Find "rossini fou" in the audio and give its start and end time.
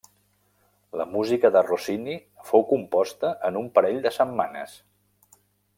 1.67-2.65